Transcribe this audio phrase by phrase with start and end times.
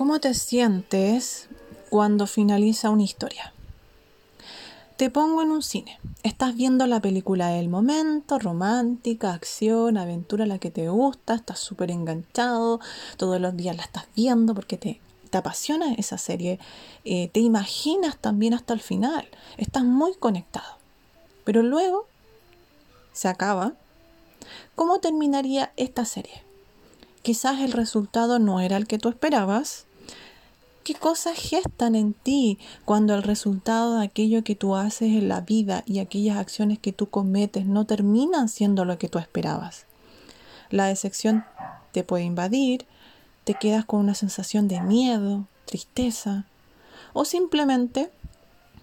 [0.00, 1.50] ¿Cómo te sientes
[1.90, 3.52] cuando finaliza una historia?
[4.96, 6.00] Te pongo en un cine.
[6.22, 11.90] Estás viendo la película del momento, romántica, acción, aventura, la que te gusta, estás súper
[11.90, 12.80] enganchado,
[13.18, 15.02] todos los días la estás viendo porque te,
[15.36, 16.58] apasiona esa serie,
[17.04, 19.28] eh, te imaginas también hasta el final,
[19.58, 20.78] estás muy conectado.
[21.44, 22.06] Pero luego
[23.12, 23.74] se acaba.
[24.74, 26.42] ¿Cómo terminaría esta serie?
[27.20, 29.84] Quizás el resultado no era el que tú esperabas,
[30.82, 35.42] ¿Qué cosas gestan en ti cuando el resultado de aquello que tú haces en la
[35.42, 39.84] vida y aquellas acciones que tú cometes no terminan siendo lo que tú esperabas?
[40.70, 41.44] La decepción
[41.92, 42.86] te puede invadir,
[43.44, 46.46] te quedas con una sensación de miedo, tristeza,
[47.12, 48.10] o simplemente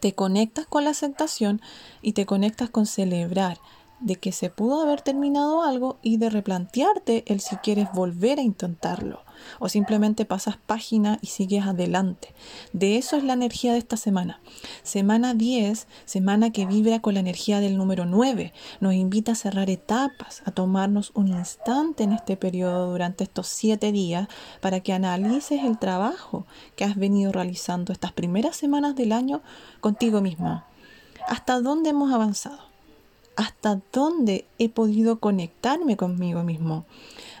[0.00, 1.60] te conectas con la aceptación
[2.02, 3.58] y te conectas con celebrar
[4.00, 8.42] de que se pudo haber terminado algo y de replantearte el si quieres volver a
[8.42, 9.20] intentarlo
[9.58, 12.34] o simplemente pasas página y sigues adelante.
[12.72, 14.40] De eso es la energía de esta semana.
[14.82, 19.70] Semana 10, semana que vibra con la energía del número 9, nos invita a cerrar
[19.70, 24.28] etapas, a tomarnos un instante en este periodo durante estos 7 días
[24.60, 29.42] para que analices el trabajo que has venido realizando estas primeras semanas del año
[29.80, 30.66] contigo misma.
[31.26, 32.73] ¿Hasta dónde hemos avanzado?
[33.36, 36.84] Hasta dónde he podido conectarme conmigo mismo,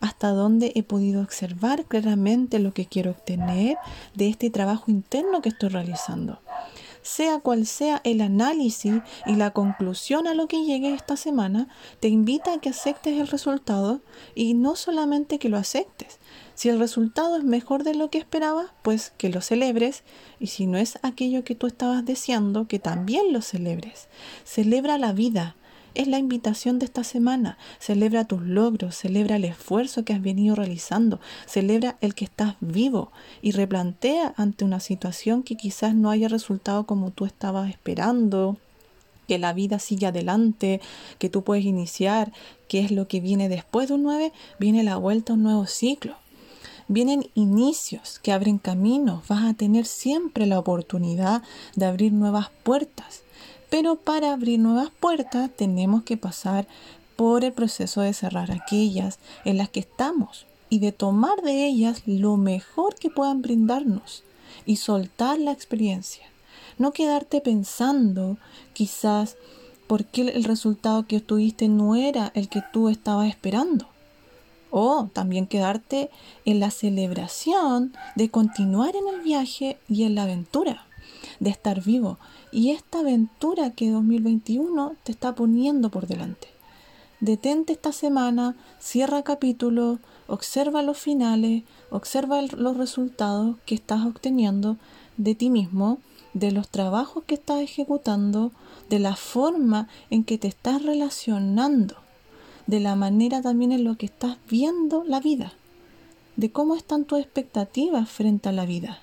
[0.00, 3.78] hasta dónde he podido observar claramente lo que quiero obtener
[4.14, 6.40] de este trabajo interno que estoy realizando.
[7.02, 8.94] Sea cual sea el análisis
[9.26, 11.68] y la conclusión a lo que llegue esta semana,
[12.00, 14.00] te invita a que aceptes el resultado
[14.34, 16.18] y no solamente que lo aceptes.
[16.56, 20.02] Si el resultado es mejor de lo que esperabas, pues que lo celebres
[20.40, 24.08] y si no es aquello que tú estabas deseando, que también lo celebres.
[24.44, 25.54] Celebra la vida,
[25.96, 27.58] es la invitación de esta semana.
[27.78, 33.10] Celebra tus logros, celebra el esfuerzo que has venido realizando, celebra el que estás vivo
[33.42, 38.58] y replantea ante una situación que quizás no haya resultado como tú estabas esperando
[39.26, 40.80] que la vida sigue adelante,
[41.18, 42.32] que tú puedes iniciar,
[42.68, 45.66] qué es lo que viene después de un 9, viene la vuelta a un nuevo
[45.66, 46.16] ciclo.
[46.88, 51.42] Vienen inicios que abren caminos, vas a tener siempre la oportunidad
[51.74, 53.24] de abrir nuevas puertas.
[53.70, 56.66] Pero para abrir nuevas puertas tenemos que pasar
[57.16, 62.02] por el proceso de cerrar aquellas en las que estamos y de tomar de ellas
[62.06, 64.22] lo mejor que puedan brindarnos
[64.64, 66.26] y soltar la experiencia.
[66.78, 68.36] No quedarte pensando
[68.72, 69.36] quizás
[69.86, 73.88] por qué el resultado que obtuviste no era el que tú estabas esperando.
[74.70, 76.10] O también quedarte
[76.44, 80.85] en la celebración de continuar en el viaje y en la aventura
[81.40, 82.18] de estar vivo
[82.52, 86.48] y esta aventura que 2021 te está poniendo por delante.
[87.20, 94.76] Detente esta semana, cierra capítulo, observa los finales, observa los resultados que estás obteniendo
[95.16, 95.98] de ti mismo,
[96.34, 98.52] de los trabajos que estás ejecutando,
[98.90, 101.96] de la forma en que te estás relacionando,
[102.66, 105.54] de la manera también en lo que estás viendo la vida,
[106.36, 109.00] de cómo están tus expectativas frente a la vida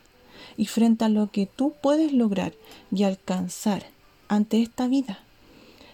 [0.58, 2.54] y frente a lo que tú puedes lograr
[2.92, 3.84] y alcanzar
[4.28, 5.20] ante esta vida,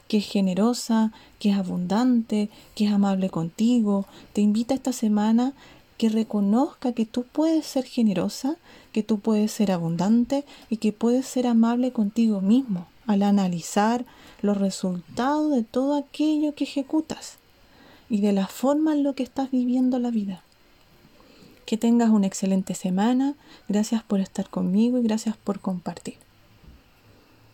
[0.08, 4.06] que es generosa, que es abundante, que es amable contigo.
[4.34, 5.53] Te invita esta semana
[5.97, 8.56] que reconozca que tú puedes ser generosa,
[8.94, 14.06] que tú puedes ser abundante y que puedes ser amable contigo mismo al analizar
[14.41, 17.38] los resultados de todo aquello que ejecutas
[18.09, 20.44] y de la forma en lo que estás viviendo la vida.
[21.69, 23.35] Que tengas una excelente semana.
[23.68, 26.16] Gracias por estar conmigo y gracias por compartir.